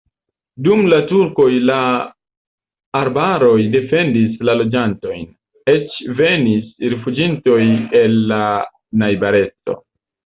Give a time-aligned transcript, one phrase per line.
[0.67, 1.81] Dum la turkoj la
[3.01, 5.29] arbaroj defendis la loĝantojn,
[5.75, 7.63] eĉ venis rifuĝintoj
[8.05, 8.43] el la
[9.05, 9.81] najbareco.